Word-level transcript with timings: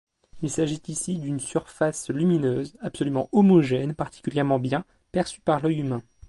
Il 0.41 0.49
s'agit 0.49 0.81
ici 0.87 1.19
d'une 1.19 1.39
surface 1.39 2.09
lumineuse 2.09 2.75
absolument 2.81 3.29
homogène 3.33 3.93
particulièrement 3.93 4.57
bien 4.57 4.83
perçue 5.11 5.41
par 5.41 5.61
l'œil 5.61 5.81
humain. 5.81 6.01